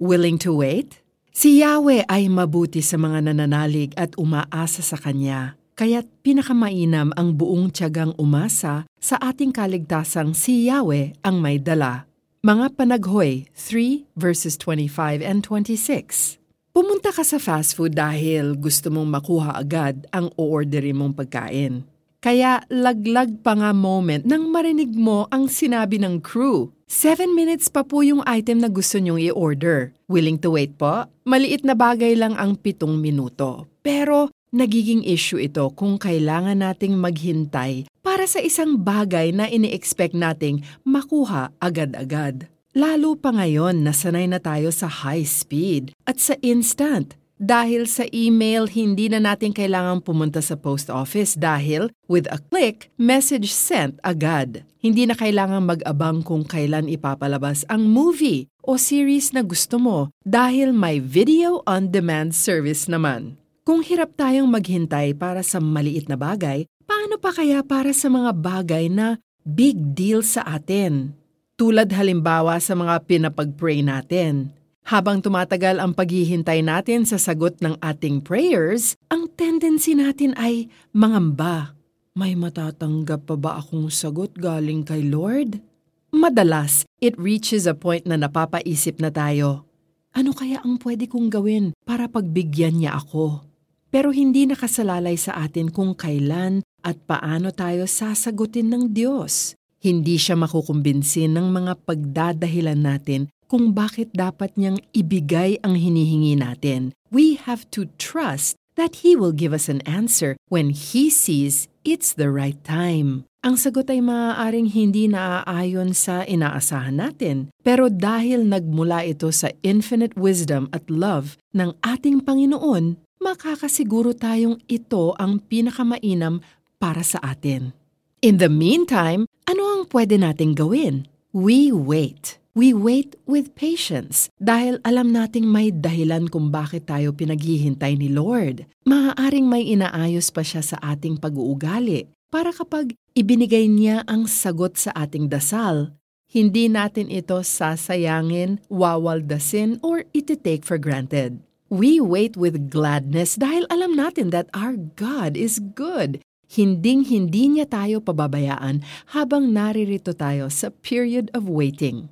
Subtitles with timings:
[0.00, 1.04] Willing to wait?
[1.28, 5.60] Si Yahweh ay mabuti sa mga nananalig at umaasa sa Kanya.
[5.76, 12.08] Kaya't pinakamainam ang buong tiyagang umasa sa ating kaligtasang si Yahweh ang may dala.
[12.40, 16.40] Mga Panaghoy 3 verses 25 and 26
[16.72, 21.84] Pumunta ka sa fast food dahil gusto mong makuha agad ang o-orderin mong pagkain.
[22.20, 26.68] Kaya laglag pa nga moment nang marinig mo ang sinabi ng crew.
[26.84, 29.96] Seven minutes pa po yung item na gusto nyong i-order.
[30.04, 31.08] Willing to wait po?
[31.24, 33.72] Maliit na bagay lang ang pitong minuto.
[33.80, 40.60] Pero nagiging issue ito kung kailangan nating maghintay para sa isang bagay na ini-expect nating
[40.84, 42.52] makuha agad-agad.
[42.76, 47.16] Lalo pa ngayon na sanay na tayo sa high speed at sa instant.
[47.40, 52.92] Dahil sa email, hindi na natin kailangan pumunta sa post office dahil with a click,
[53.00, 54.68] message sent agad.
[54.76, 60.76] Hindi na kailangan mag-abang kung kailan ipapalabas ang movie o series na gusto mo dahil
[60.76, 63.40] may video on demand service naman.
[63.64, 68.36] Kung hirap tayong maghintay para sa maliit na bagay, paano pa kaya para sa mga
[68.36, 69.16] bagay na
[69.48, 71.16] big deal sa atin?
[71.56, 74.59] Tulad halimbawa sa mga pinapag-pray natin.
[74.86, 81.76] Habang tumatagal ang paghihintay natin sa sagot ng ating prayers, ang tendency natin ay mangamba.
[82.16, 85.62] May matatanggap pa ba akong sagot galing kay Lord?
[86.10, 89.70] Madalas, it reaches a point na napapaisip na tayo,
[90.10, 93.46] ano kaya ang pwede kong gawin para pagbigyan niya ako?
[93.94, 99.54] Pero hindi nakasalalay sa atin kung kailan at paano tayo sasagutin ng Diyos.
[99.78, 106.94] Hindi siya makukumbinsin ng mga pagdadahilan natin kung bakit dapat niyang ibigay ang hinihingi natin.
[107.10, 112.14] We have to trust that He will give us an answer when He sees it's
[112.14, 113.26] the right time.
[113.42, 120.12] Ang sagot ay maaaring hindi naaayon sa inaasahan natin, pero dahil nagmula ito sa infinite
[120.14, 126.44] wisdom at love ng ating Panginoon, makakasiguro tayong ito ang pinakamainam
[126.76, 127.72] para sa atin.
[128.20, 131.08] In the meantime, ano ang pwede nating gawin?
[131.32, 132.39] We wait.
[132.50, 138.66] We wait with patience dahil alam nating may dahilan kung bakit tayo pinaghihintay ni Lord.
[138.82, 144.90] Maaaring may inaayos pa siya sa ating pag-uugali para kapag ibinigay niya ang sagot sa
[144.98, 145.94] ating dasal,
[146.26, 151.38] hindi natin ito sasayangin, wawaldasin, or iti-take for granted.
[151.70, 156.18] We wait with gladness dahil alam natin that our God is good
[156.50, 158.82] hinding-hindi niya tayo pababayaan
[159.14, 162.10] habang naririto tayo sa period of waiting.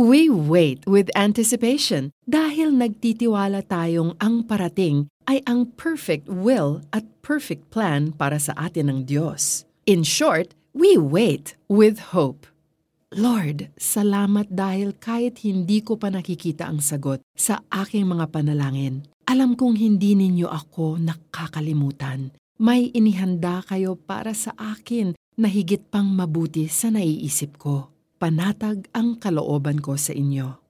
[0.00, 7.68] We wait with anticipation dahil nagtitiwala tayong ang parating ay ang perfect will at perfect
[7.68, 9.68] plan para sa atin ng Diyos.
[9.84, 12.48] In short, we wait with hope.
[13.12, 19.52] Lord, salamat dahil kahit hindi ko pa nakikita ang sagot sa aking mga panalangin, alam
[19.52, 26.68] kong hindi ninyo ako nakakalimutan may inihanda kayo para sa akin na higit pang mabuti
[26.68, 27.99] sa naiisip ko.
[28.20, 30.60] Panatag ang kalooban ko sa inyo.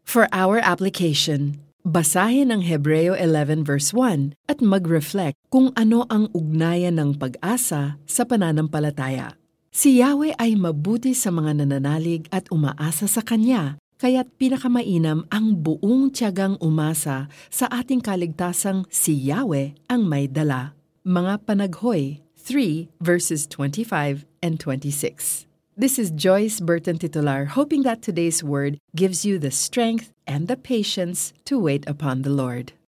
[0.00, 6.96] For our application, basahin ang Hebreo 11 verse 1 at mag-reflect kung ano ang ugnayan
[6.96, 9.36] ng pag-asa sa pananampalataya.
[9.68, 16.08] Si Yahweh ay mabuti sa mga nananalig at umaasa sa Kanya, kaya't pinakamainam ang buong
[16.08, 20.72] tiyagang umasa sa ating kaligtasang si Yahweh ang may dala.
[21.04, 25.44] Mga Panaghoy 3 verses 25 and 26.
[25.78, 30.56] This is Joyce Burton Titular, hoping that today's word gives you the strength and the
[30.56, 32.72] patience to wait upon the Lord.